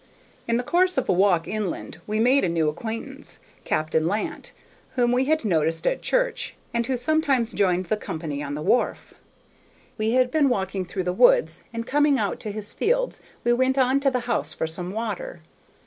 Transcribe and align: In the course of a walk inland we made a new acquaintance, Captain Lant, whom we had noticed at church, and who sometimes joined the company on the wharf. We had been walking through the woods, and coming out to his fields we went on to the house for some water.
In 0.47 0.57
the 0.57 0.63
course 0.63 0.97
of 0.97 1.07
a 1.07 1.13
walk 1.13 1.47
inland 1.47 2.01
we 2.07 2.17
made 2.19 2.43
a 2.43 2.49
new 2.49 2.67
acquaintance, 2.69 3.37
Captain 3.65 4.07
Lant, 4.07 4.51
whom 4.95 5.11
we 5.11 5.25
had 5.25 5.45
noticed 5.45 5.85
at 5.85 6.01
church, 6.01 6.55
and 6.73 6.87
who 6.87 6.97
sometimes 6.97 7.51
joined 7.51 7.85
the 7.85 7.97
company 7.97 8.41
on 8.41 8.55
the 8.55 8.63
wharf. 8.63 9.13
We 9.99 10.13
had 10.13 10.31
been 10.31 10.49
walking 10.49 10.85
through 10.85 11.03
the 11.03 11.13
woods, 11.13 11.61
and 11.71 11.85
coming 11.85 12.17
out 12.17 12.39
to 12.39 12.51
his 12.51 12.73
fields 12.73 13.21
we 13.43 13.53
went 13.53 13.77
on 13.77 13.99
to 13.99 14.09
the 14.09 14.21
house 14.21 14.55
for 14.55 14.65
some 14.65 14.91
water. 14.91 15.41